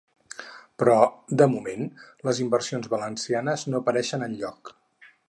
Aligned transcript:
Però 0.83 0.95
de 1.41 1.47
moment, 1.51 1.85
les 2.29 2.41
inversions 2.45 2.89
valencianes 2.95 3.67
no 3.73 3.83
apareixen 3.85 4.27
enlloc. 4.31 4.73